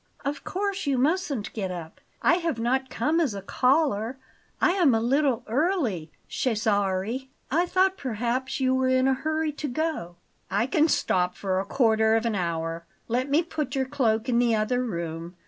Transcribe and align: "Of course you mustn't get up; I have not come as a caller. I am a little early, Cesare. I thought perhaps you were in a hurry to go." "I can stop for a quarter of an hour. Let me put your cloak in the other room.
"Of 0.25 0.43
course 0.43 0.87
you 0.87 0.97
mustn't 0.97 1.53
get 1.53 1.69
up; 1.69 2.01
I 2.23 2.37
have 2.37 2.57
not 2.57 2.89
come 2.89 3.19
as 3.19 3.35
a 3.35 3.41
caller. 3.43 4.17
I 4.59 4.71
am 4.71 4.95
a 4.95 4.99
little 4.99 5.43
early, 5.45 6.09
Cesare. 6.27 7.29
I 7.51 7.65
thought 7.67 7.97
perhaps 7.97 8.59
you 8.59 8.73
were 8.73 8.87
in 8.87 9.07
a 9.07 9.13
hurry 9.13 9.51
to 9.51 9.67
go." 9.67 10.15
"I 10.49 10.65
can 10.65 10.87
stop 10.87 11.35
for 11.35 11.59
a 11.59 11.65
quarter 11.65 12.15
of 12.15 12.25
an 12.25 12.33
hour. 12.33 12.83
Let 13.07 13.29
me 13.29 13.43
put 13.43 13.75
your 13.75 13.85
cloak 13.85 14.27
in 14.27 14.39
the 14.39 14.55
other 14.55 14.83
room. 14.83 15.35